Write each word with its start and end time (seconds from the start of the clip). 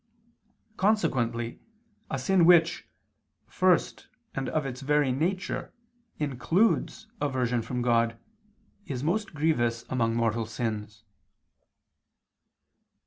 Consequently 0.77 1.59
a 2.09 2.17
sin 2.17 2.43
which, 2.45 2.87
first 3.45 4.07
and 4.33 4.49
of 4.49 4.65
its 4.65 4.81
very 4.81 5.11
nature, 5.11 5.71
includes 6.17 7.05
aversion 7.21 7.61
from 7.61 7.83
God, 7.83 8.17
is 8.87 9.03
most 9.03 9.35
grievous 9.35 9.85
among 9.89 10.15
mortal 10.15 10.47
sins. 10.47 11.03